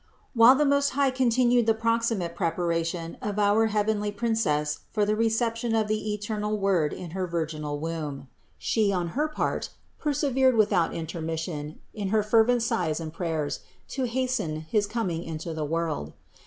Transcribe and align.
59. 0.29 0.29
While 0.33 0.55
the 0.55 0.65
Most 0.65 0.89
High 0.97 1.11
continued 1.11 1.67
the 1.67 1.75
proximate 1.75 2.35
preparation 2.35 3.17
of 3.21 3.37
our 3.37 3.67
heavenly 3.67 4.11
Princess 4.11 4.79
for 4.89 5.05
the 5.05 5.15
reception 5.15 5.75
of 5.75 5.87
the 5.87 6.11
eternal 6.11 6.57
Word 6.57 6.91
in 6.91 7.11
her 7.11 7.27
virginal 7.27 7.77
womb, 7.79 8.27
She, 8.57 8.91
on 8.91 9.09
her 9.09 9.27
part, 9.27 9.69
persevered 9.99 10.57
without 10.57 10.91
intermission 10.91 11.81
in 11.93 12.07
her 12.07 12.23
fervent 12.23 12.63
sighs 12.63 12.99
and 12.99 13.13
prayers 13.13 13.59
to 13.89 14.05
hasten 14.05 14.61
his 14.61 14.87
coming 14.87 15.23
into 15.23 15.53
the 15.53 15.65
world. 15.65 16.13